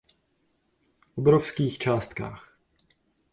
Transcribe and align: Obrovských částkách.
Obrovských 1.15 1.77
částkách. 1.77 2.57